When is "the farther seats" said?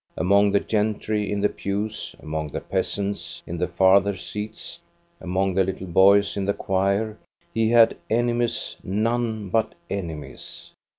3.59-4.79